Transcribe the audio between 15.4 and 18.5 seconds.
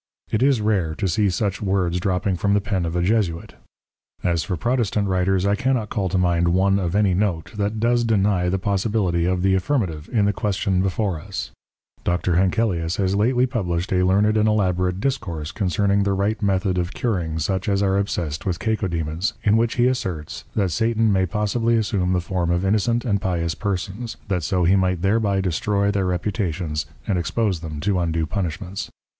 concerning the right Method of curing such as are obsessed